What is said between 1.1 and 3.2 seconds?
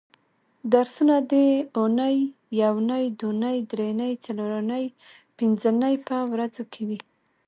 د اونۍ یونۍ